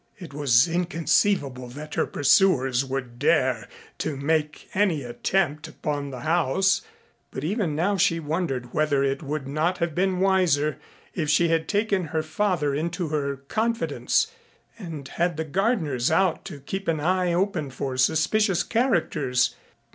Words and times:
It 0.17 0.33
was 0.33 0.67
inconceivable 0.67 1.67
that 1.67 1.93
her 1.93 2.07
pursuers 2.07 2.83
would 2.83 3.19
dare 3.19 3.67
to 3.99 4.17
make 4.17 4.67
any 4.73 5.03
attempt 5.03 5.67
upon 5.67 6.09
the 6.09 6.21
house, 6.21 6.81
but 7.29 7.43
even 7.43 7.75
now 7.75 7.97
she 7.97 8.19
wondered 8.19 8.73
whether 8.73 9.03
it 9.03 9.21
would 9.21 9.47
not 9.47 9.77
have 9.77 9.93
been 9.93 10.19
wiser 10.19 10.79
if 11.13 11.29
she 11.29 11.49
had 11.49 11.67
taken 11.67 12.05
her 12.05 12.23
father 12.23 12.73
into 12.73 13.09
her 13.09 13.35
confidence 13.47 14.31
and 14.79 15.07
had 15.07 15.37
the 15.37 15.45
gardeners 15.45 16.09
out 16.09 16.45
to 16.45 16.59
keep 16.61 16.87
an 16.87 16.99
eye 16.99 17.31
open 17.31 17.69
for 17.69 17.95
suspicious 17.95 18.63
characters. 18.63 19.55